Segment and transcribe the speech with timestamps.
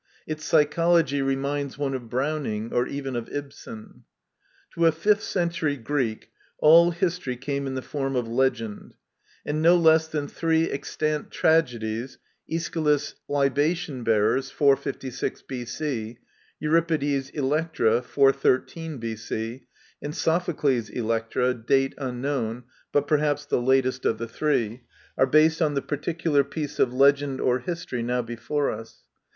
[0.25, 4.03] Its psychology reminds one of Browning, or even of Ibsen.
[4.73, 8.95] To a fifth century Greek all history came in the form of legend;
[9.45, 12.17] and no less .than three extant tragedies,
[12.49, 16.17] Aeschylus' Libatton Bearer t (456 B.C.),
[16.63, 19.67] Euri pides' EUctra (413 B.C.),
[20.01, 24.81] and Sophocles* EUctra (date unknown: but perhaps the latest of the three)
[25.15, 29.03] are based on the particular piece of legend or history now before us.